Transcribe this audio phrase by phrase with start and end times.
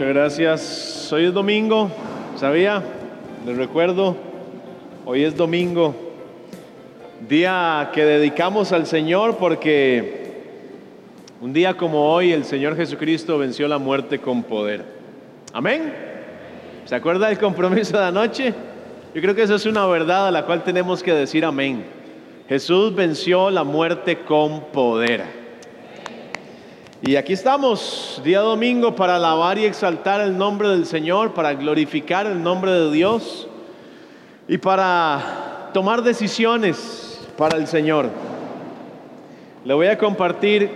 [0.00, 1.12] Muchas gracias.
[1.12, 1.90] Hoy es domingo,
[2.34, 2.82] ¿sabía?
[3.44, 4.16] Les recuerdo,
[5.04, 5.94] hoy es domingo,
[7.28, 10.40] día que dedicamos al Señor porque
[11.42, 14.86] un día como hoy el Señor Jesucristo venció la muerte con poder.
[15.52, 15.92] Amén.
[16.86, 18.54] ¿Se acuerda del compromiso de anoche?
[19.14, 21.84] Yo creo que eso es una verdad a la cual tenemos que decir amén.
[22.48, 25.39] Jesús venció la muerte con poder.
[27.02, 32.26] Y aquí estamos, día domingo, para alabar y exaltar el nombre del Señor, para glorificar
[32.26, 33.48] el nombre de Dios
[34.46, 38.10] y para tomar decisiones para el Señor.
[39.64, 40.70] Le voy a compartir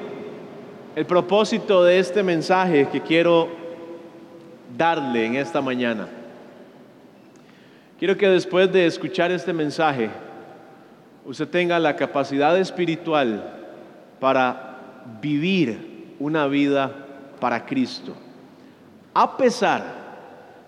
[0.96, 3.50] el propósito de este mensaje que quiero
[4.78, 6.08] darle en esta mañana.
[7.98, 10.08] Quiero que después de escuchar este mensaje,
[11.26, 13.44] usted tenga la capacidad espiritual
[14.18, 14.78] para
[15.20, 16.92] vivir una vida
[17.40, 18.14] para Cristo.
[19.12, 20.04] A pesar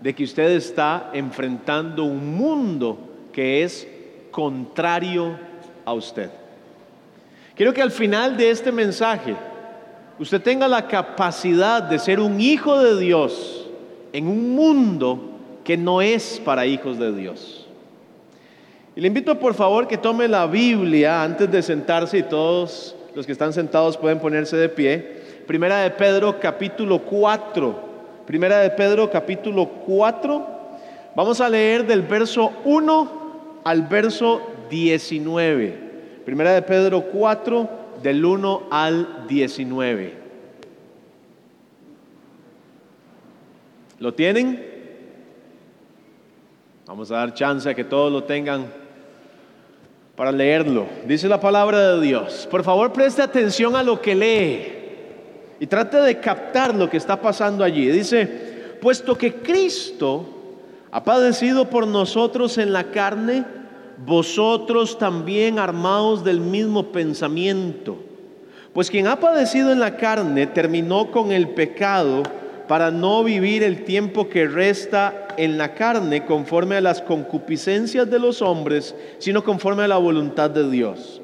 [0.00, 2.98] de que usted está enfrentando un mundo
[3.32, 3.86] que es
[4.30, 5.38] contrario
[5.84, 6.30] a usted.
[7.54, 9.34] Quiero que al final de este mensaje
[10.18, 13.66] usted tenga la capacidad de ser un hijo de Dios
[14.12, 15.32] en un mundo
[15.64, 17.66] que no es para hijos de Dios.
[18.94, 23.26] Y le invito por favor que tome la Biblia antes de sentarse y todos los
[23.26, 25.22] que están sentados pueden ponerse de pie.
[25.46, 27.86] Primera de Pedro capítulo 4.
[28.26, 30.46] Primera de Pedro capítulo 4.
[31.14, 35.86] Vamos a leer del verso 1 al verso 19.
[36.24, 37.68] Primera de Pedro 4
[38.02, 40.14] del 1 al 19.
[44.00, 44.66] ¿Lo tienen?
[46.86, 48.66] Vamos a dar chance a que todos lo tengan
[50.16, 50.86] para leerlo.
[51.06, 52.48] Dice la palabra de Dios.
[52.50, 54.75] Por favor, preste atención a lo que lee.
[55.58, 57.88] Y trate de captar lo que está pasando allí.
[57.90, 58.26] Dice,
[58.80, 60.26] puesto que Cristo
[60.90, 63.44] ha padecido por nosotros en la carne,
[64.04, 67.96] vosotros también armados del mismo pensamiento.
[68.72, 72.22] Pues quien ha padecido en la carne terminó con el pecado
[72.68, 78.18] para no vivir el tiempo que resta en la carne conforme a las concupiscencias de
[78.18, 81.22] los hombres, sino conforme a la voluntad de Dios.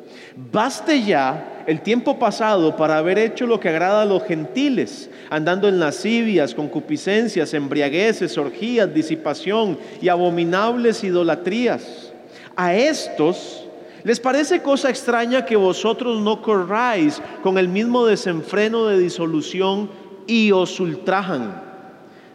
[0.50, 5.68] Baste ya el tiempo pasado para haber hecho lo que agrada a los gentiles, andando
[5.68, 12.12] en lascivias, concupiscencias, embriagueces, orgías, disipación y abominables idolatrías.
[12.56, 13.66] A estos
[14.04, 19.90] les parece cosa extraña que vosotros no corráis con el mismo desenfreno de disolución
[20.26, 21.62] y os ultrajan.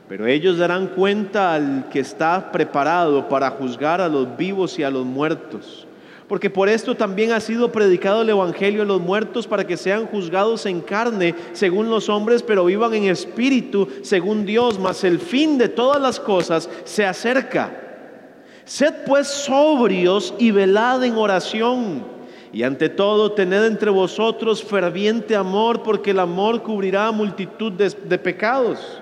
[0.07, 4.89] Pero ellos darán cuenta al que está preparado para juzgar a los vivos y a
[4.89, 5.86] los muertos
[6.27, 10.07] porque por esto también ha sido predicado el Evangelio a los muertos para que sean
[10.07, 15.57] juzgados en carne según los hombres, pero vivan en espíritu según Dios, mas el fin
[15.57, 17.83] de todas las cosas se acerca.
[18.65, 22.17] Sed pues sobrios y velad en oración.
[22.51, 28.17] Y ante todo, tened entre vosotros ferviente amor, porque el amor cubrirá multitud de, de
[28.17, 29.01] pecados.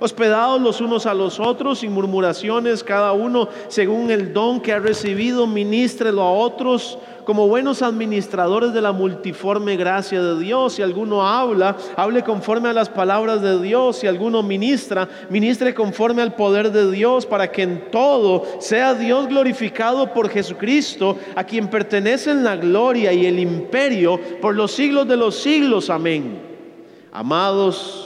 [0.00, 4.78] Hospedados los unos a los otros, sin murmuraciones, cada uno según el don que ha
[4.78, 10.74] recibido, ministrelo a otros como buenos administradores de la multiforme gracia de Dios.
[10.74, 13.96] Si alguno habla, hable conforme a las palabras de Dios.
[13.96, 19.26] Si alguno ministra, ministre conforme al poder de Dios, para que en todo sea Dios
[19.26, 25.16] glorificado por Jesucristo, a quien pertenecen la gloria y el imperio por los siglos de
[25.16, 25.90] los siglos.
[25.90, 26.40] Amén.
[27.10, 28.05] Amados,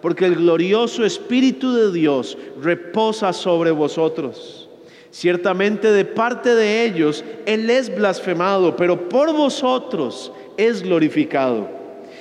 [0.00, 4.68] porque el glorioso Espíritu de Dios reposa sobre vosotros.
[5.10, 11.68] Ciertamente de parte de ellos Él es blasfemado, pero por vosotros es glorificado.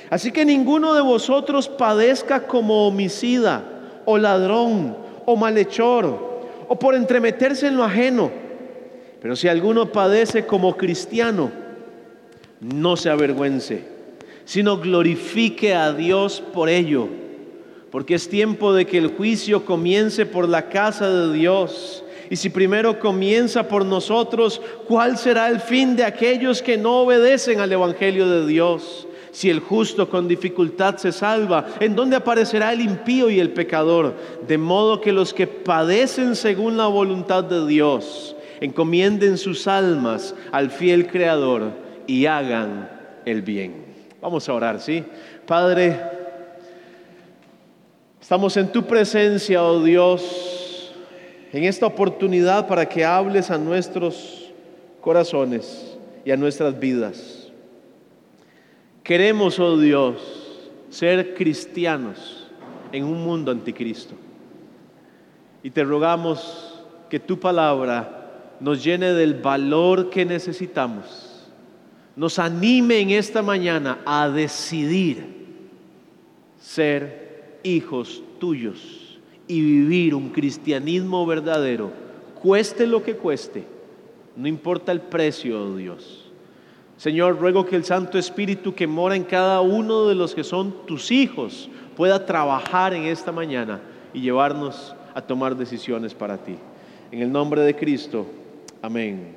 [0.10, 3.64] Así que ninguno de vosotros padezca como homicida
[4.06, 8.32] o ladrón o malhechor o por entremeterse en lo ajeno.
[9.22, 11.52] Pero si alguno padece como cristiano,
[12.62, 13.84] no se avergüence,
[14.46, 17.10] sino glorifique a Dios por ello
[17.92, 22.04] porque es tiempo de que el juicio comience por la casa de Dios.
[22.30, 27.60] Y si primero comienza por nosotros, ¿cuál será el fin de aquellos que no obedecen
[27.60, 29.08] al Evangelio de Dios?
[29.32, 34.16] Si el justo con dificultad se salva, ¿en dónde aparecerá el impío y el pecador?
[34.48, 40.72] De modo que los que padecen según la voluntad de Dios, encomienden sus almas al
[40.72, 41.72] fiel Creador
[42.08, 42.90] y hagan
[43.26, 43.86] el bien.
[44.22, 45.04] Vamos a orar, ¿sí?
[45.46, 46.17] Padre,
[48.28, 50.94] estamos en tu presencia, oh Dios,
[51.54, 54.52] en esta oportunidad para que hables a nuestros
[55.00, 57.50] corazones y a nuestras vidas.
[59.02, 60.18] Queremos, oh Dios,
[60.90, 62.50] ser cristianos
[62.92, 64.16] en un mundo anticristo.
[65.64, 71.50] Y te rogamos que tu palabra nos llene del valor que necesitamos.
[72.18, 75.26] Nos anime en esta mañana a decidir
[76.60, 77.27] ser
[77.64, 81.92] hijos tuyos y vivir un cristianismo verdadero,
[82.42, 83.66] cueste lo que cueste,
[84.36, 86.24] no importa el precio, oh Dios.
[86.98, 90.86] Señor, ruego que el Santo Espíritu que mora en cada uno de los que son
[90.88, 93.82] tus hijos pueda trabajar en esta mañana
[94.14, 96.56] y llevarnos a tomar decisiones para ti.
[97.12, 98.26] En el nombre de Cristo,
[98.82, 99.36] amén.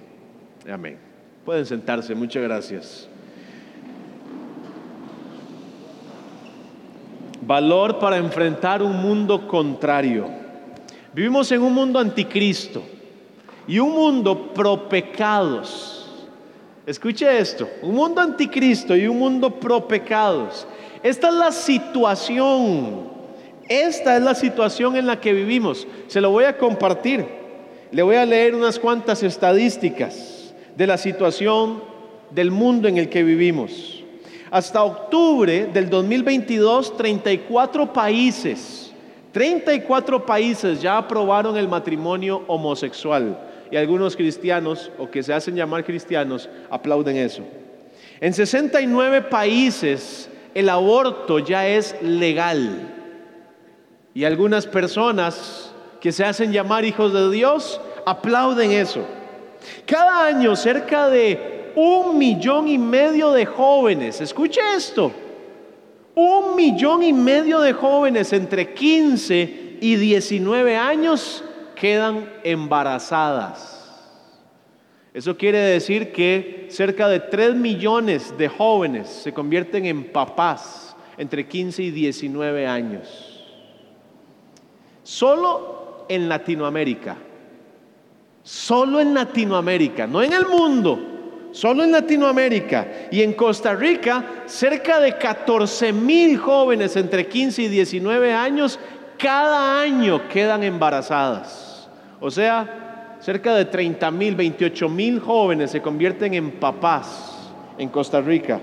[0.71, 0.99] Amén.
[1.45, 3.10] Pueden sentarse, muchas gracias.
[7.51, 10.29] Valor para enfrentar un mundo contrario.
[11.13, 12.81] Vivimos en un mundo anticristo
[13.67, 15.97] y un mundo pro pecados
[16.87, 20.65] Escuche esto, un mundo anticristo y un mundo pro pecados.
[21.03, 23.09] Esta es la situación,
[23.69, 25.89] esta es la situación en la que vivimos.
[26.07, 27.27] Se lo voy a compartir.
[27.91, 31.83] Le voy a leer unas cuantas estadísticas de la situación
[32.31, 34.05] del mundo en el que vivimos.
[34.51, 38.93] Hasta octubre del 2022, 34 países,
[39.33, 43.39] 34 países ya aprobaron el matrimonio homosexual
[43.71, 47.43] y algunos cristianos, o que se hacen llamar cristianos, aplauden eso.
[48.21, 52.93] En 69 países el aborto ya es legal.
[54.15, 59.05] Y algunas personas que se hacen llamar hijos de Dios aplauden eso.
[59.87, 65.13] Cada año cerca de un millón y medio de jóvenes, escuche esto,
[66.15, 71.45] un millón y medio de jóvenes entre 15 y 19 años
[71.75, 73.81] quedan embarazadas.
[75.13, 81.49] Eso quiere decir que cerca de 3 millones de jóvenes se convierten en papás entre
[81.49, 83.45] 15 y 19 años.
[85.03, 87.17] Solo en Latinoamérica.
[88.43, 90.99] Solo en Latinoamérica, no en el mundo,
[91.53, 92.87] solo en Latinoamérica.
[93.11, 98.79] Y en Costa Rica, cerca de 14 mil jóvenes entre 15 y 19 años
[99.19, 101.89] cada año quedan embarazadas.
[102.21, 108.21] O sea, cerca de 30 mil, 28 mil jóvenes se convierten en papás en Costa
[108.21, 108.61] Rica.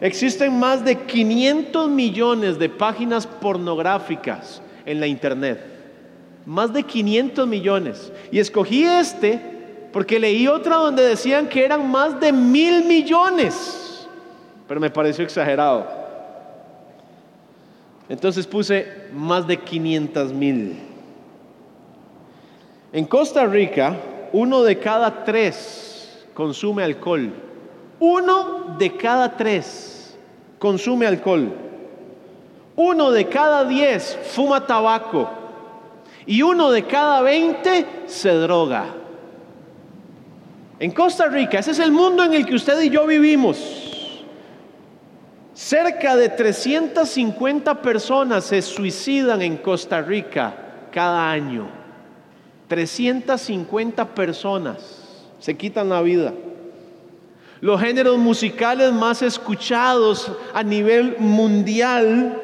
[0.00, 5.60] Existen más de 500 millones de páginas pornográficas en la internet.
[6.46, 8.12] Más de 500 millones.
[8.30, 9.57] Y escogí este
[9.92, 14.06] porque leí otra donde decían que eran más de mil millones.
[14.66, 15.86] Pero me pareció exagerado.
[18.08, 20.78] Entonces puse más de 500 mil.
[22.92, 23.96] En Costa Rica,
[24.32, 27.32] uno de cada tres consume alcohol.
[28.00, 30.16] Uno de cada tres
[30.58, 31.52] consume alcohol.
[32.76, 35.28] Uno de cada diez fuma tabaco.
[36.26, 38.86] Y uno de cada veinte se droga.
[40.80, 43.56] En Costa Rica, ese es el mundo en el que usted y yo vivimos.
[45.52, 50.54] Cerca de 350 personas se suicidan en Costa Rica
[50.92, 51.68] cada año.
[52.68, 56.32] 350 personas se quitan la vida.
[57.60, 62.40] Los géneros musicales más escuchados a nivel mundial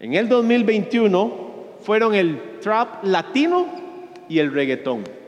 [0.00, 1.32] en el 2021
[1.82, 3.66] fueron el trap latino
[4.28, 5.19] y el reggaetón.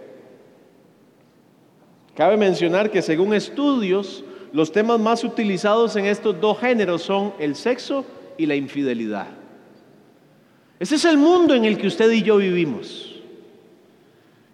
[2.14, 7.56] Cabe mencionar que según estudios, los temas más utilizados en estos dos géneros son el
[7.56, 8.04] sexo
[8.36, 9.28] y la infidelidad.
[10.78, 13.20] Ese es el mundo en el que usted y yo vivimos.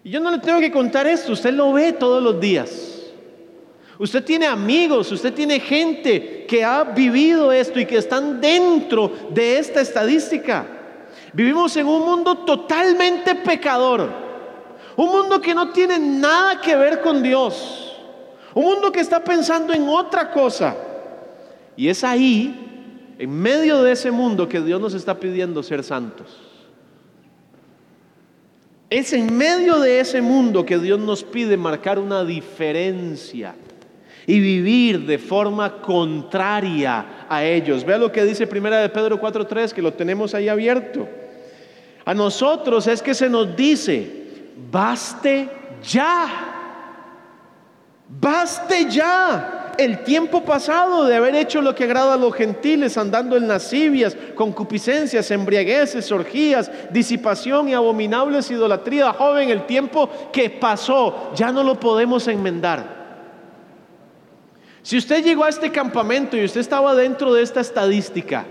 [0.05, 2.95] Y yo no le tengo que contar esto, usted lo ve todos los días.
[3.99, 9.59] Usted tiene amigos, usted tiene gente que ha vivido esto y que están dentro de
[9.59, 10.67] esta estadística.
[11.33, 14.28] Vivimos en un mundo totalmente pecador.
[14.99, 17.97] Un mundo que no tiene nada que ver con Dios.
[18.53, 20.77] Un mundo que está pensando en otra cosa.
[21.77, 26.37] Y es ahí en medio de ese mundo que Dios nos está pidiendo ser santos.
[28.91, 33.55] Es en medio de ese mundo que Dios nos pide marcar una diferencia.
[34.27, 37.83] y vivir de forma contraria a ellos.
[37.83, 41.09] Vea lo que dice Primera de Pedro 4:3 que lo tenemos ahí abierto.
[42.05, 44.18] A nosotros es que se nos dice,
[44.71, 45.49] baste
[45.83, 46.55] ya.
[48.09, 53.37] Baste ya el tiempo pasado de haber hecho lo que agrada a los gentiles, andando
[53.37, 59.13] en lascivias, concupiscencias, embriagueces, orgías, disipación y abominables idolatría.
[59.13, 62.99] Joven, el tiempo que pasó ya no lo podemos enmendar.
[64.83, 68.47] Si usted llegó a este campamento y usted estaba dentro de esta estadística,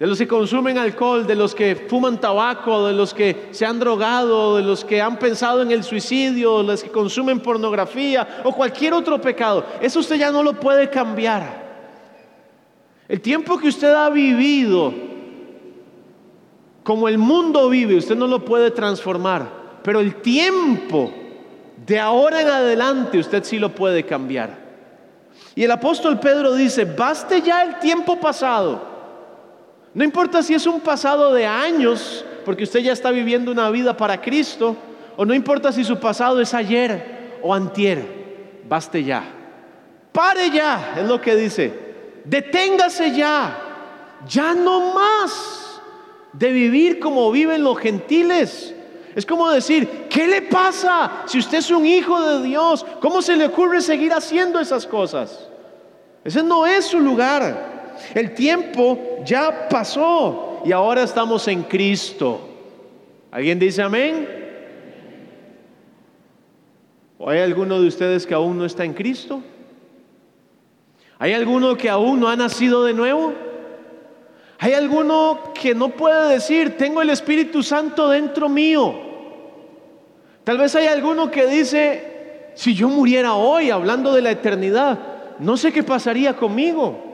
[0.00, 3.78] de los que consumen alcohol, de los que fuman tabaco, de los que se han
[3.78, 8.50] drogado, de los que han pensado en el suicidio, de los que consumen pornografía o
[8.50, 9.62] cualquier otro pecado.
[9.78, 11.68] Eso usted ya no lo puede cambiar.
[13.08, 14.94] El tiempo que usted ha vivido,
[16.82, 19.50] como el mundo vive, usted no lo puede transformar.
[19.82, 21.12] Pero el tiempo
[21.86, 24.60] de ahora en adelante usted sí lo puede cambiar.
[25.54, 28.89] Y el apóstol Pedro dice, baste ya el tiempo pasado
[29.94, 33.96] no importa si es un pasado de años, porque usted ya está viviendo una vida
[33.96, 34.76] para Cristo,
[35.16, 39.24] o no importa si su pasado es ayer o antier, baste ya.
[40.12, 41.72] Pare ya, es lo que dice.
[42.24, 43.66] Deténgase ya.
[44.28, 45.80] Ya no más
[46.32, 48.74] de vivir como viven los gentiles.
[49.14, 52.86] Es como decir, ¿qué le pasa si usted es un hijo de Dios?
[53.00, 55.48] ¿Cómo se le ocurre seguir haciendo esas cosas?
[56.22, 57.69] Ese no es su lugar.
[58.14, 62.40] El tiempo ya pasó y ahora estamos en Cristo.
[63.30, 64.28] ¿Alguien dice amén?
[67.18, 69.42] ¿O hay alguno de ustedes que aún no está en Cristo?
[71.18, 73.34] ¿Hay alguno que aún no ha nacido de nuevo?
[74.58, 78.94] ¿Hay alguno que no puede decir, tengo el Espíritu Santo dentro mío?
[80.44, 84.98] Tal vez hay alguno que dice, si yo muriera hoy hablando de la eternidad,
[85.38, 87.09] no sé qué pasaría conmigo.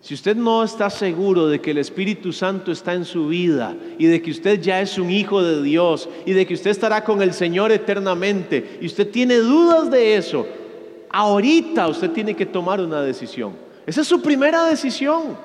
[0.00, 4.06] si usted no está seguro de que el Espíritu Santo está en su vida y
[4.06, 7.20] de que usted ya es un hijo de Dios y de que usted estará con
[7.20, 10.46] el Señor eternamente y usted tiene dudas de eso,
[11.10, 13.52] ahorita usted tiene que tomar una decisión.
[13.86, 15.36] Esa es su primera decisión.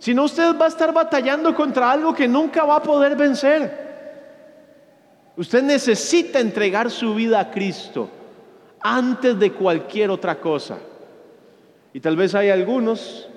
[0.00, 3.86] Si no, usted va a estar batallando contra algo que nunca va a poder vencer.
[5.36, 8.10] Usted necesita entregar su vida a Cristo
[8.80, 10.78] antes de cualquier otra cosa.
[11.92, 13.28] Y tal vez hay algunos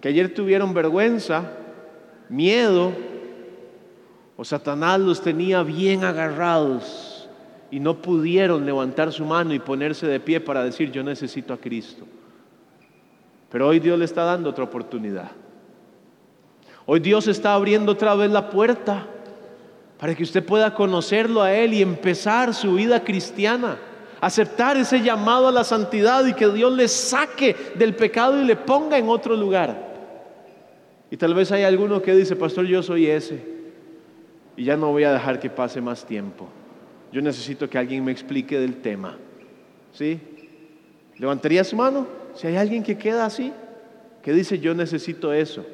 [0.00, 1.44] que ayer tuvieron vergüenza,
[2.28, 2.92] miedo,
[4.36, 7.28] o Satanás los tenía bien agarrados
[7.70, 11.58] y no pudieron levantar su mano y ponerse de pie para decir yo necesito a
[11.58, 12.04] Cristo.
[13.50, 15.30] Pero hoy Dios le está dando otra oportunidad.
[16.86, 19.06] Hoy Dios está abriendo otra vez la puerta
[19.98, 23.76] para que usted pueda conocerlo a Él y empezar su vida cristiana
[24.22, 28.54] aceptar ese llamado a la santidad y que Dios le saque del pecado y le
[28.54, 29.90] ponga en otro lugar.
[31.10, 33.44] Y tal vez hay alguno que dice, pastor, yo soy ese
[34.56, 36.46] y ya no voy a dejar que pase más tiempo.
[37.10, 39.18] Yo necesito que alguien me explique del tema.
[39.92, 40.20] ¿Sí?
[41.18, 42.06] ¿Levantaría su mano?
[42.36, 43.52] Si hay alguien que queda así,
[44.22, 45.66] que dice, yo necesito eso.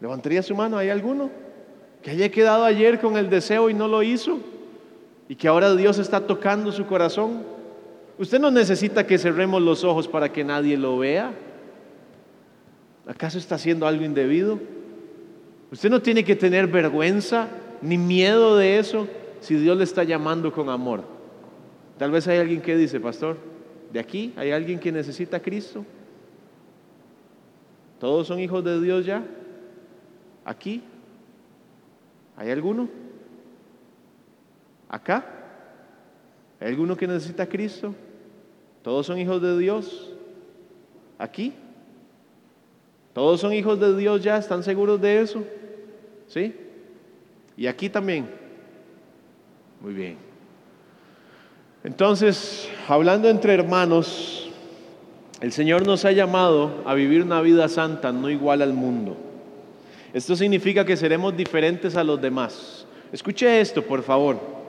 [0.00, 0.78] ¿Levantaría su mano?
[0.78, 1.28] ¿Hay alguno?
[2.02, 4.38] Que haya quedado ayer con el deseo y no lo hizo
[5.30, 7.44] y que ahora Dios está tocando su corazón.
[8.18, 11.32] Usted no necesita que cerremos los ojos para que nadie lo vea.
[13.06, 14.58] ¿Acaso está haciendo algo indebido?
[15.70, 17.46] Usted no tiene que tener vergüenza
[17.80, 19.06] ni miedo de eso
[19.38, 21.04] si Dios le está llamando con amor.
[21.96, 23.36] Tal vez hay alguien que dice, pastor,
[23.92, 25.84] de aquí hay alguien que necesita a Cristo.
[28.00, 29.22] ¿Todos son hijos de Dios ya?
[30.44, 30.82] ¿Aquí?
[32.36, 32.88] ¿Hay alguno?
[34.90, 35.24] Acá,
[36.58, 37.94] ¿hay alguno que necesita Cristo?
[38.82, 40.10] ¿Todos son hijos de Dios?
[41.16, 41.54] Aquí.
[43.12, 44.36] ¿Todos son hijos de Dios ya?
[44.36, 45.44] ¿Están seguros de eso?
[46.26, 46.56] ¿Sí?
[47.56, 48.28] Y aquí también.
[49.80, 50.16] Muy bien.
[51.84, 54.50] Entonces, hablando entre hermanos,
[55.40, 59.16] el Señor nos ha llamado a vivir una vida santa, no igual al mundo.
[60.12, 62.86] Esto significa que seremos diferentes a los demás.
[63.12, 64.59] Escuche esto, por favor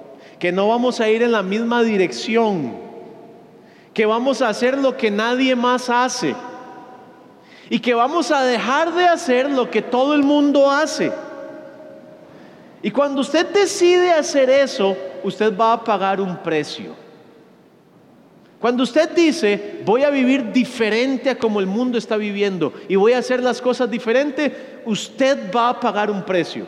[0.42, 2.74] que no vamos a ir en la misma dirección,
[3.94, 6.36] que vamos a hacer lo que nadie más hace
[7.70, 11.12] y que vamos a dejar de hacer lo que todo el mundo hace.
[12.82, 16.96] Y cuando usted decide hacer eso, usted va a pagar un precio.
[18.60, 23.14] Cuando usted dice, voy a vivir diferente a como el mundo está viviendo y voy
[23.14, 24.52] a hacer las cosas diferentes,
[24.86, 26.66] usted va a pagar un precio.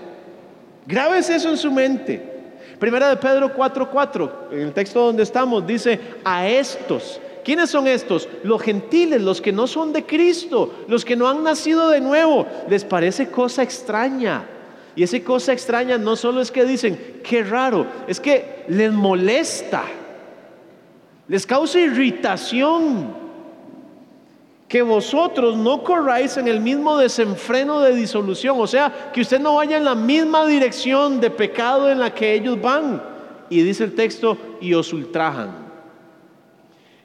[0.86, 2.33] Grabes eso en su mente.
[2.80, 7.20] Primera de Pedro 4:4, en el texto donde estamos, dice, a estos.
[7.44, 8.28] ¿Quiénes son estos?
[8.44, 12.48] Los gentiles, los que no son de Cristo, los que no han nacido de nuevo.
[12.70, 14.46] Les parece cosa extraña.
[14.96, 19.84] Y esa cosa extraña no solo es que dicen, qué raro, es que les molesta,
[21.28, 23.23] les causa irritación
[24.74, 29.54] que vosotros no corráis en el mismo desenfreno de disolución, o sea, que usted no
[29.54, 33.00] vaya en la misma dirección de pecado en la que ellos van.
[33.52, 35.52] Y dice el texto, y os ultrajan.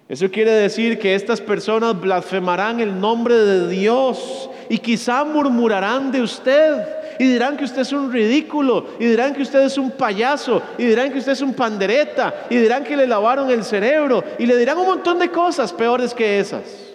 [0.09, 6.23] Eso quiere decir que estas personas blasfemarán el nombre de Dios y quizá murmurarán de
[6.23, 10.63] usted y dirán que usted es un ridículo, y dirán que usted es un payaso,
[10.79, 14.47] y dirán que usted es un pandereta, y dirán que le lavaron el cerebro, y
[14.47, 16.88] le dirán un montón de cosas peores que esas.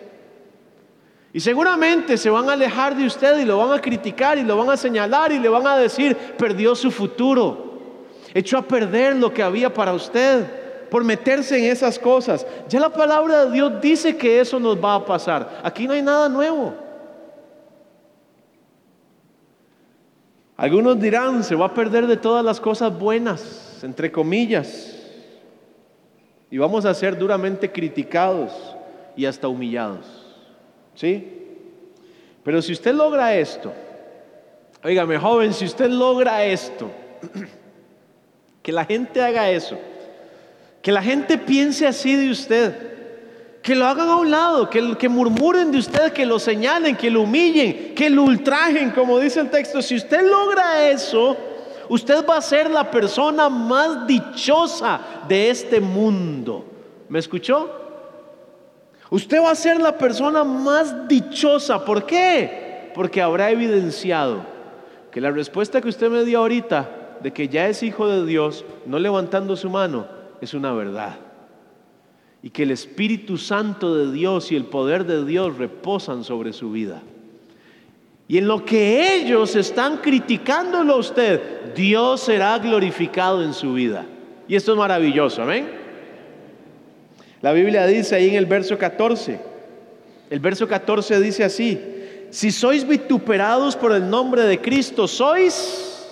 [1.34, 4.56] Y seguramente se van a alejar de usted y lo van a criticar y lo
[4.56, 7.80] van a señalar y le van a decir, perdió su futuro,
[8.36, 10.46] echó a perder lo que había para usted
[10.92, 12.46] por meterse en esas cosas.
[12.70, 15.60] Ya la palabra de Dios dice que eso nos va a pasar.
[15.64, 16.76] Aquí no hay nada nuevo.
[20.56, 25.02] Algunos dirán, se va a perder de todas las cosas buenas, entre comillas,
[26.52, 28.52] y vamos a ser duramente criticados
[29.16, 30.23] y hasta humillados.
[30.96, 31.28] ¿Sí?
[32.44, 33.74] Pero si usted logra esto,
[34.84, 36.90] oígame joven, si usted logra esto,
[38.62, 39.78] que la gente haga eso,
[40.82, 42.94] que la gente piense así de usted,
[43.62, 47.10] que lo hagan a un lado, que, que murmuren de usted, que lo señalen, que
[47.10, 49.82] lo humillen, que lo ultrajen, como dice el texto.
[49.82, 51.38] Si usted logra eso,
[51.88, 56.66] usted va a ser la persona más dichosa de este mundo.
[57.08, 57.83] ¿Me escuchó?
[59.10, 61.84] Usted va a ser la persona más dichosa.
[61.86, 62.92] ¿Por qué?
[62.96, 64.46] Porque habrá evidenciado
[65.12, 68.66] que la respuesta que usted me dio ahorita de que ya es hijo de Dios,
[68.86, 70.08] no levantando su mano,
[70.42, 71.16] es una verdad.
[72.42, 76.72] Y que el Espíritu Santo de Dios y el poder de Dios reposan sobre su
[76.72, 77.02] vida.
[78.28, 84.06] Y en lo que ellos están criticándolo a usted, Dios será glorificado en su vida.
[84.48, 85.83] Y esto es maravilloso, amén.
[87.44, 89.38] La Biblia dice ahí en el verso 14,
[90.30, 91.78] el verso 14 dice así,
[92.30, 96.08] si sois vituperados por el nombre de Cristo, sois,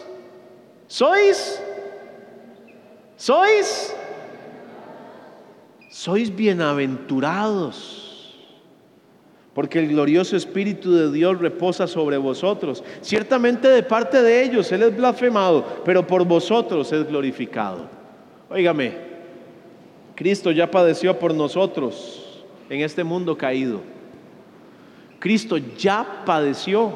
[0.87, 1.63] sois,
[3.15, 3.95] sois,
[5.89, 8.37] sois bienaventurados,
[9.53, 12.83] porque el glorioso Espíritu de Dios reposa sobre vosotros.
[12.99, 17.87] Ciertamente de parte de ellos Él es blasfemado, pero por vosotros es glorificado.
[18.49, 19.10] Óigame,
[20.21, 23.81] Cristo ya padeció por nosotros en este mundo caído.
[25.17, 26.91] Cristo ya padeció.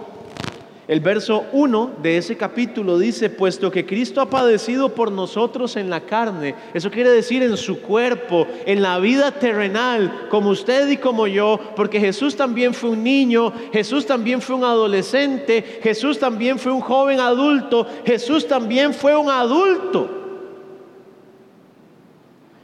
[0.88, 5.89] El verso 1 de ese capítulo dice, puesto que Cristo ha padecido por nosotros en
[5.89, 10.97] la carne, eso quiere decir en su cuerpo, en la vida terrenal, como usted y
[10.97, 16.59] como yo, porque Jesús también fue un niño, Jesús también fue un adolescente, Jesús también
[16.59, 20.24] fue un joven adulto, Jesús también fue un adulto.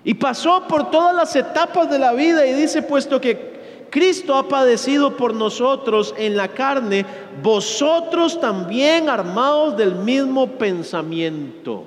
[0.03, 3.51] Y pasó por todas las etapas de la vida y dice, puesto que
[3.91, 7.05] Cristo ha padecido por nosotros en la carne,
[7.43, 11.85] vosotros también armados del mismo pensamiento.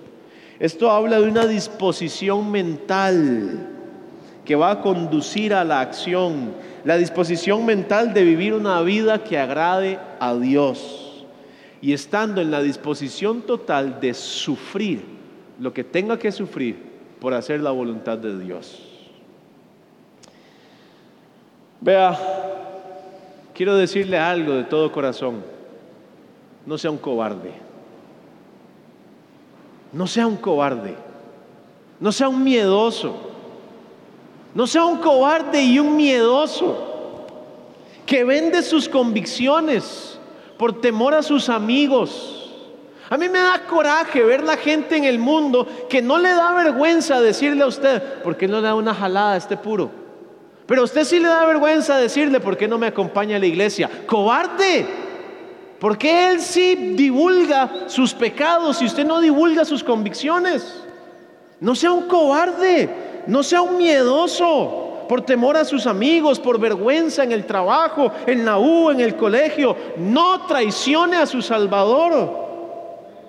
[0.61, 3.71] Esto habla de una disposición mental
[4.45, 9.39] que va a conducir a la acción, la disposición mental de vivir una vida que
[9.39, 11.25] agrade a Dios
[11.81, 15.03] y estando en la disposición total de sufrir
[15.59, 16.94] lo que tenga que sufrir
[17.25, 18.83] por hacer la voluntad de Dios.
[21.81, 22.19] Vea,
[23.55, 25.43] quiero decirle algo de todo corazón.
[26.67, 27.51] No sea un cobarde.
[29.91, 30.97] No sea un cobarde.
[31.99, 33.17] No sea un miedoso.
[34.55, 37.25] No sea un cobarde y un miedoso
[38.05, 40.21] que vende sus convicciones
[40.59, 42.44] por temor a sus amigos
[43.11, 46.53] a mí me da coraje ver la gente en el mundo que no le da
[46.55, 49.91] vergüenza decirle a usted, ¿por qué no le da una jalada a este puro?
[50.67, 53.47] Pero a usted sí le da vergüenza decirle, ¿por qué no me acompaña a la
[53.47, 53.91] iglesia?
[54.07, 54.87] Cobarde.
[55.79, 60.83] Porque él sí divulga sus pecados y usted no divulga sus convicciones?
[61.61, 62.89] No sea un cobarde,
[63.27, 68.47] no sea un miedoso por temor a sus amigos, por vergüenza en el trabajo, en
[68.47, 69.77] la U, en el colegio.
[69.99, 72.44] No traicione a su Salvador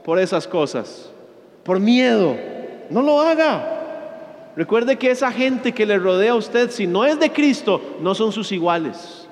[0.05, 1.09] por esas cosas,
[1.63, 2.37] por miedo.
[2.91, 4.51] No lo haga.
[4.55, 8.13] Recuerde que esa gente que le rodea a usted, si no es de Cristo, no
[8.13, 9.27] son sus iguales.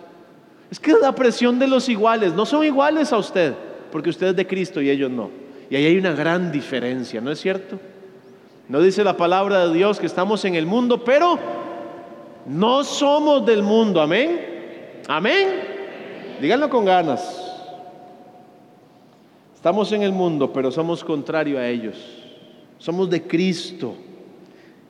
[0.72, 3.54] Es que la presión de los iguales, no son iguales a usted,
[3.92, 5.30] porque usted es de Cristo y ellos no.
[5.70, 7.80] Y ahí hay una gran diferencia, ¿no es cierto?
[8.68, 11.38] No dice la palabra de Dios que estamos en el mundo, pero
[12.48, 15.04] no somos del mundo, amén.
[15.08, 15.48] Amén.
[16.42, 17.43] Díganlo con ganas.
[19.64, 21.96] Estamos en el mundo, pero somos contrario a ellos.
[22.80, 23.96] Somos de Cristo.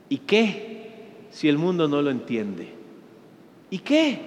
[0.09, 0.87] ¿Y qué
[1.29, 2.69] si el mundo no lo entiende?
[3.69, 4.17] ¿Y qué?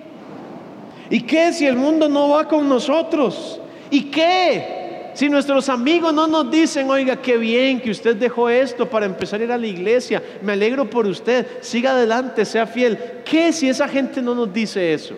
[1.11, 3.61] ¿Y qué si el mundo no va con nosotros?
[3.91, 8.89] ¿Y qué si nuestros amigos no nos dicen, oiga, qué bien que usted dejó esto
[8.89, 12.97] para empezar a ir a la iglesia, me alegro por usted, siga adelante, sea fiel?
[13.25, 15.17] ¿Qué si esa gente no nos dice eso?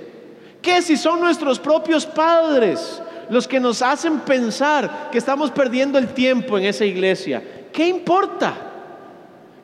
[0.62, 6.08] ¿Qué si son nuestros propios padres los que nos hacen pensar que estamos perdiendo el
[6.08, 7.42] tiempo en esa iglesia?
[7.72, 8.68] ¿Qué importa?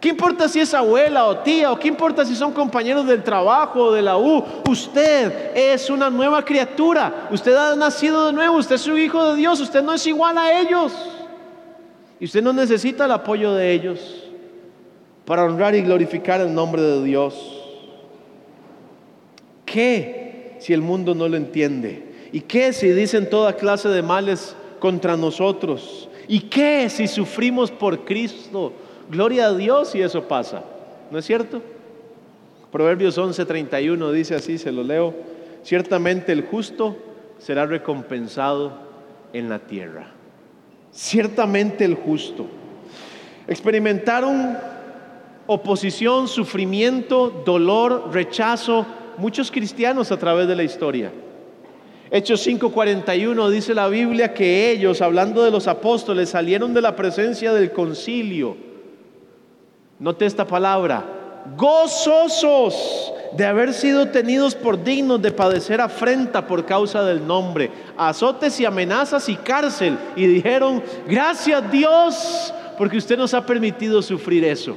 [0.04, 1.72] ¿Qué importa si es abuela o tía?
[1.72, 4.44] ¿O qué importa si son compañeros del trabajo o de la U?
[4.68, 7.28] Usted es una nueva criatura.
[7.30, 8.58] Usted ha nacido de nuevo.
[8.58, 9.58] Usted es su hijo de Dios.
[9.60, 10.92] Usted no es igual a ellos.
[12.20, 14.24] Y usted no necesita el apoyo de ellos
[15.24, 17.34] para honrar y glorificar el nombre de Dios.
[19.64, 22.13] ¿Qué si el mundo no lo entiende?
[22.34, 26.08] ¿Y qué si dicen toda clase de males contra nosotros?
[26.26, 28.72] ¿Y qué si sufrimos por Cristo?
[29.08, 30.64] Gloria a Dios si eso pasa.
[31.12, 31.62] ¿No es cierto?
[32.72, 35.14] Proverbios 11:31 dice así, se lo leo.
[35.62, 36.96] Ciertamente el justo
[37.38, 38.78] será recompensado
[39.32, 40.08] en la tierra.
[40.90, 42.46] Ciertamente el justo.
[43.46, 44.58] Experimentaron
[45.46, 48.84] oposición, sufrimiento, dolor, rechazo,
[49.18, 51.12] muchos cristianos a través de la historia.
[52.10, 57.52] Hechos 5:41 dice la Biblia que ellos, hablando de los apóstoles, salieron de la presencia
[57.52, 58.56] del concilio
[59.98, 61.04] Note esta palabra,
[61.56, 68.58] gozosos de haber sido tenidos por dignos de padecer afrenta por causa del nombre, azotes
[68.60, 69.96] y amenazas y cárcel.
[70.16, 74.76] Y dijeron, gracias Dios, porque usted nos ha permitido sufrir eso.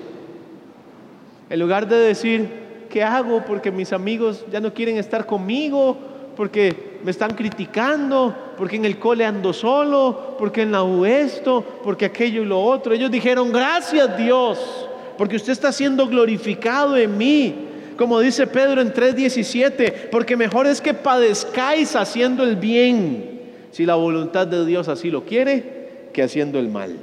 [1.50, 2.50] En lugar de decir,
[2.90, 3.44] ¿qué hago?
[3.44, 5.98] Porque mis amigos ya no quieren estar conmigo,
[6.38, 11.62] porque me están criticando, porque en el cole ando solo, porque en la U esto,
[11.84, 12.94] porque aquello y lo otro.
[12.94, 17.56] Ellos dijeron, gracias Dios porque usted está siendo glorificado en mí.
[17.98, 23.96] Como dice Pedro en 3:17, porque mejor es que padezcáis haciendo el bien, si la
[23.96, 26.96] voluntad de Dios así lo quiere, que haciendo el mal.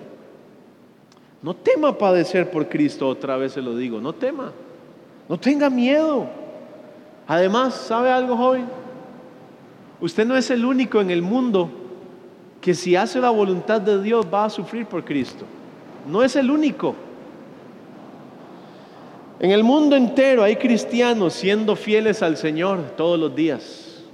[1.42, 4.52] No tema padecer por Cristo, otra vez se lo digo, no tema,
[5.28, 6.26] no tenga miedo.
[7.26, 8.83] Además, ¿sabe algo, joven?
[10.04, 11.70] Usted no es el único en el mundo
[12.60, 15.46] que si hace la voluntad de Dios va a sufrir por Cristo.
[16.06, 16.94] No es el único.
[19.40, 24.04] En el mundo entero hay cristianos siendo fieles al Señor todos los días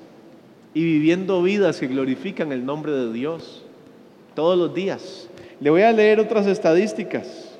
[0.74, 3.64] y viviendo vidas que glorifican el nombre de Dios
[4.36, 5.28] todos los días.
[5.58, 7.58] Le voy a leer otras estadísticas.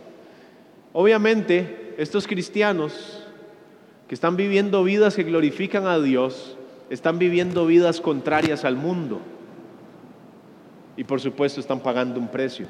[0.93, 3.25] Obviamente, estos cristianos
[4.07, 6.57] que están viviendo vidas que glorifican a Dios,
[6.91, 9.21] están viviendo vidas contrarias al mundo.
[10.97, 12.67] Y por supuesto están pagando un precio.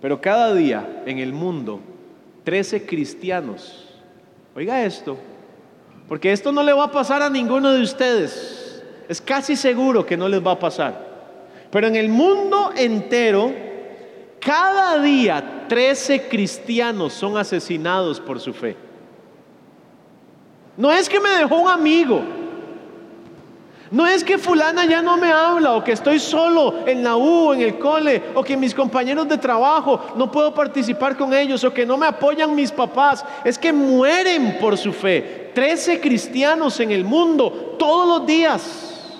[0.00, 1.80] Pero cada día en el mundo
[2.44, 3.88] 13 cristianos.
[4.54, 5.18] Oiga esto,
[6.08, 8.82] porque esto no le va a pasar a ninguno de ustedes.
[9.08, 11.12] Es casi seguro que no les va a pasar.
[11.70, 13.52] Pero en el mundo entero,
[14.38, 18.76] cada día 13 cristianos son asesinados por su fe.
[20.76, 22.43] No es que me dejó un amigo.
[23.94, 27.52] No es que fulana ya no me habla o que estoy solo en la U,
[27.52, 31.72] en el cole, o que mis compañeros de trabajo no puedo participar con ellos, o
[31.72, 33.24] que no me apoyan mis papás.
[33.44, 35.52] Es que mueren por su fe.
[35.54, 39.14] Trece cristianos en el mundo todos los días.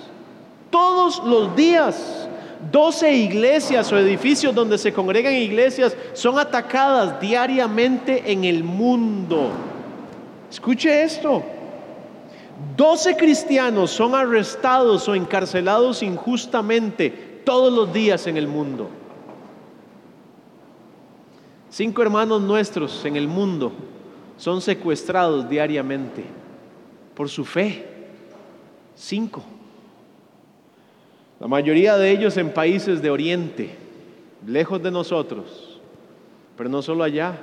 [0.69, 2.27] Todos los días.
[2.69, 9.51] Doce iglesias o edificios donde se congregan iglesias son atacadas diariamente en el mundo.
[10.51, 11.54] Escuche esto.
[12.77, 17.09] Doce cristianos son arrestados o encarcelados injustamente
[17.43, 18.89] todos los días en el mundo.
[21.69, 23.73] Cinco hermanos nuestros en el mundo
[24.37, 26.23] son secuestrados diariamente
[27.13, 27.85] por su fe.
[28.95, 29.43] Cinco.
[31.39, 33.75] La mayoría de ellos en países de Oriente,
[34.47, 35.81] lejos de nosotros,
[36.57, 37.37] pero no solo allá,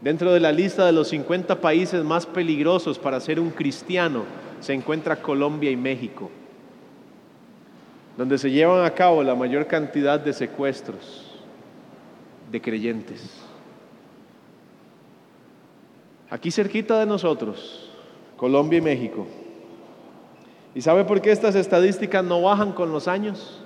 [0.00, 4.24] Dentro de la lista de los 50 países más peligrosos para ser un cristiano
[4.60, 6.30] se encuentra Colombia y México,
[8.16, 11.26] donde se llevan a cabo la mayor cantidad de secuestros
[12.50, 13.42] de creyentes.
[16.28, 17.90] Aquí cerquita de nosotros,
[18.36, 19.26] Colombia y México.
[20.74, 23.62] ¿Y sabe por qué estas estadísticas no bajan con los años?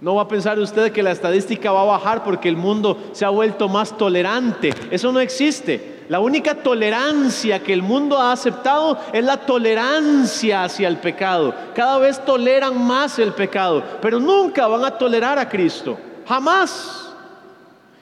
[0.00, 3.24] No va a pensar usted que la estadística va a bajar porque el mundo se
[3.24, 4.72] ha vuelto más tolerante.
[4.92, 6.04] Eso no existe.
[6.08, 11.52] La única tolerancia que el mundo ha aceptado es la tolerancia hacia el pecado.
[11.74, 15.98] Cada vez toleran más el pecado, pero nunca van a tolerar a Cristo.
[16.26, 17.12] Jamás.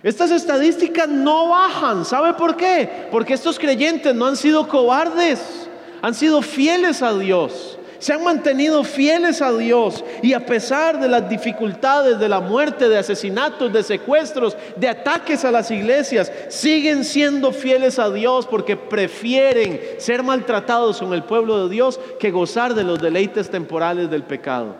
[0.02, 2.04] Estas estadísticas no bajan.
[2.04, 3.08] ¿Sabe por qué?
[3.10, 5.68] Porque estos creyentes no han sido cobardes,
[6.02, 11.08] han sido fieles a Dios se han mantenido fieles a Dios y a pesar de
[11.08, 17.04] las dificultades de la muerte, de asesinatos, de secuestros, de ataques a las iglesias, siguen
[17.04, 22.74] siendo fieles a Dios porque prefieren ser maltratados con el pueblo de Dios que gozar
[22.74, 24.76] de los deleites temporales del pecado.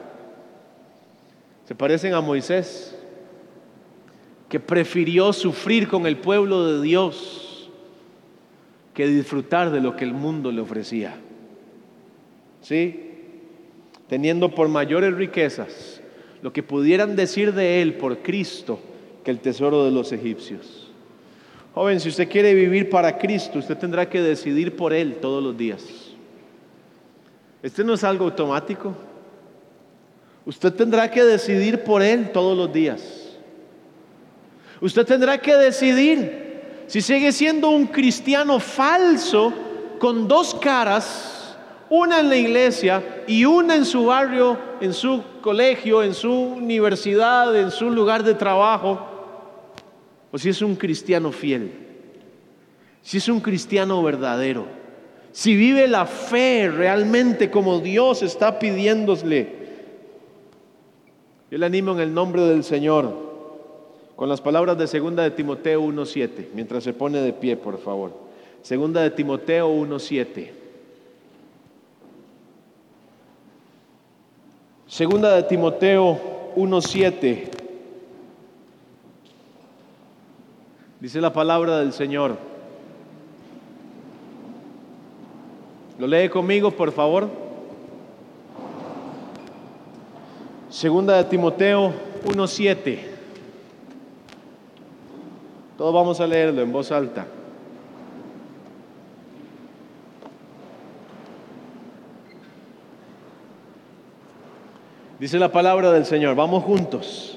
[1.67, 2.95] Se parecen a Moisés,
[4.49, 7.71] que prefirió sufrir con el pueblo de Dios
[8.95, 11.17] que disfrutar de lo que el mundo le ofrecía.
[12.63, 13.06] ¿Sí?
[14.09, 16.01] Teniendo por mayores riquezas
[16.43, 18.79] lo que pudieran decir de él por Cristo
[19.25, 20.87] que el tesoro de los egipcios.
[21.75, 25.59] Joven, si usted quiere vivir para Cristo, usted tendrá que decidir por Él todos los
[25.59, 25.85] días.
[27.63, 28.95] Este no es algo automático.
[30.47, 33.37] Usted tendrá que decidir por Él todos los días.
[34.81, 39.53] Usted tendrá que decidir si sigue siendo un cristiano falso
[39.99, 41.36] con dos caras
[41.91, 47.55] una en la iglesia y una en su barrio, en su colegio, en su universidad,
[47.57, 49.01] en su lugar de trabajo,
[50.33, 51.71] o si es un cristiano fiel,
[53.03, 54.67] si es un cristiano verdadero,
[55.33, 59.67] si vive la fe realmente como Dios está pidiéndole.
[61.51, 63.27] Yo le animo en el nombre del Señor
[64.17, 68.13] con las palabras de segunda de Timoteo 1.7, mientras se pone de pie, por favor.
[68.63, 70.66] Segunda de Timoteo 1.7.
[74.89, 76.19] Segunda de Timoteo
[76.55, 77.51] 1:7.
[81.01, 82.37] Dice la palabra del Señor.
[85.99, 87.29] ¿Lo lee conmigo, por favor?
[90.71, 91.93] Segunda de Timoteo
[92.25, 93.01] 1:7.
[95.77, 97.27] Todos vamos a leerlo en voz alta.
[105.27, 107.37] Dice la palabra del Señor, vamos juntos.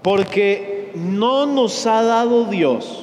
[0.00, 2.96] Porque no nos ha dado Dios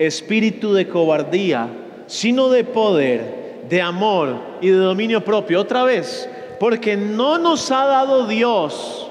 [0.00, 1.68] espíritu de cobardía,
[2.08, 5.60] sino de poder, de amor y de dominio propio.
[5.60, 9.08] Otra vez, porque no nos ha dado Dios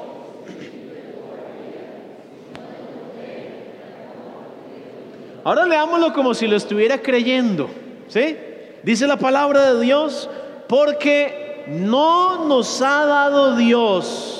[5.45, 7.69] Ahora leámoslo como si lo estuviera creyendo.
[8.09, 8.35] ¿Sí?
[8.83, 10.29] Dice la palabra de Dios,
[10.67, 14.39] porque no nos ha dado Dios.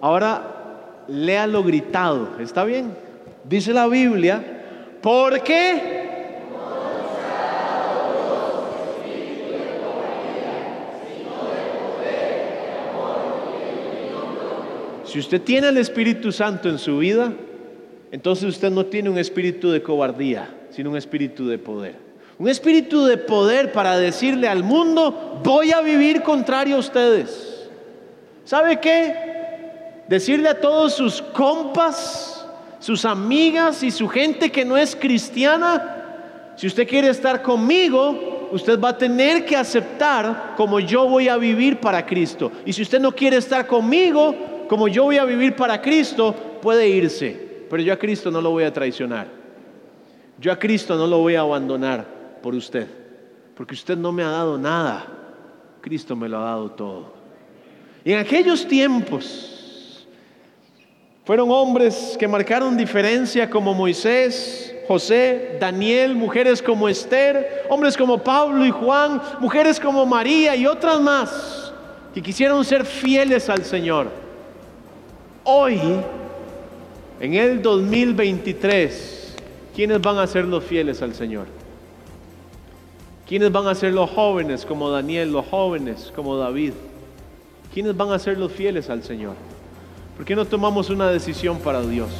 [0.00, 2.94] Ahora léalo gritado, ¿está bien?
[3.44, 4.42] Dice la Biblia,
[5.02, 5.98] porque
[15.04, 17.32] Si usted tiene el Espíritu Santo en su vida,
[18.12, 21.96] entonces usted no tiene un espíritu de cobardía sino un espíritu de poder.
[22.38, 27.68] Un espíritu de poder para decirle al mundo, voy a vivir contrario a ustedes.
[28.44, 29.29] ¿Sabe qué?
[30.10, 32.44] Decirle a todos sus compas,
[32.80, 38.80] sus amigas y su gente que no es cristiana, si usted quiere estar conmigo, usted
[38.80, 42.50] va a tener que aceptar como yo voy a vivir para Cristo.
[42.66, 46.88] Y si usted no quiere estar conmigo, como yo voy a vivir para Cristo, puede
[46.88, 47.66] irse.
[47.70, 49.28] Pero yo a Cristo no lo voy a traicionar.
[50.40, 52.04] Yo a Cristo no lo voy a abandonar
[52.42, 52.88] por usted,
[53.54, 55.06] porque usted no me ha dado nada,
[55.80, 57.12] Cristo me lo ha dado todo.
[58.04, 59.58] Y en aquellos tiempos
[61.30, 68.66] fueron hombres que marcaron diferencia como Moisés, José, Daniel, mujeres como Esther, hombres como Pablo
[68.66, 71.72] y Juan, mujeres como María y otras más,
[72.12, 74.08] que quisieron ser fieles al Señor.
[75.44, 75.80] Hoy,
[77.20, 79.36] en el 2023,
[79.72, 81.46] ¿quiénes van a ser los fieles al Señor?
[83.28, 86.72] ¿Quiénes van a ser los jóvenes como Daniel, los jóvenes como David?
[87.72, 89.36] ¿Quiénes van a ser los fieles al Señor?
[90.20, 92.10] ¿Por qué no tomamos una decisión para Dios?